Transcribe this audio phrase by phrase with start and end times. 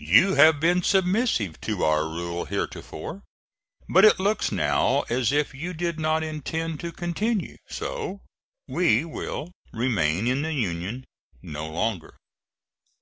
[0.00, 3.22] You have been submissive to our rule heretofore;
[3.86, 8.22] but it looks now as if you did not intend to continue so,
[8.66, 11.04] and we will remain in the Union
[11.42, 12.16] no longer."